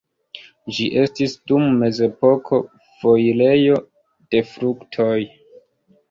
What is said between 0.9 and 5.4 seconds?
estis, dum mezepoko, foirejo de fruktoj.